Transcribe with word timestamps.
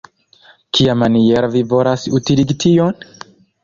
Kiamaniere 0.77 1.51
vi 1.59 1.63
volas 1.77 2.09
utiligi 2.23 2.61
tion? 2.69 3.03